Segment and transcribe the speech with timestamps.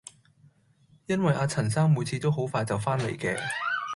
[1.05, 3.37] 因為阿陳生每次都好快就返嚟嘅